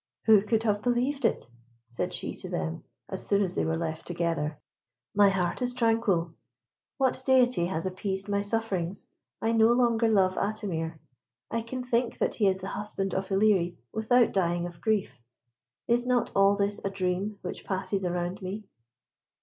"Who 0.25 0.41
could 0.41 0.63
have 0.63 0.81
believed 0.81 1.25
it?" 1.25 1.47
said 1.87 2.11
she 2.11 2.33
to 2.33 2.49
them, 2.49 2.83
as 3.07 3.23
soon 3.23 3.43
as 3.43 3.53
they 3.53 3.63
were 3.63 3.77
left 3.77 4.07
together, 4.07 4.57
"my 5.13 5.29
heart 5.29 5.61
is 5.61 5.75
tranquil. 5.75 6.33
What 6.97 7.21
deity 7.23 7.67
has 7.67 7.85
appeased 7.85 8.27
my 8.27 8.41
sufferings? 8.41 9.05
I 9.43 9.51
no 9.51 9.67
longer 9.67 10.09
love 10.09 10.37
Atimir. 10.37 10.97
I 11.51 11.61
can 11.61 11.83
think 11.83 12.17
that 12.17 12.33
he 12.33 12.47
is 12.47 12.61
the 12.61 12.69
husband 12.69 13.13
of 13.13 13.27
Ilerie 13.29 13.77
without 13.91 14.33
dying 14.33 14.65
of 14.65 14.81
grief. 14.81 15.21
Is 15.87 16.03
not 16.03 16.31
all 16.35 16.55
this 16.55 16.81
a 16.83 16.89
dream 16.89 17.37
which 17.43 17.63
passes 17.63 18.03
around 18.03 18.41
me? 18.41 18.63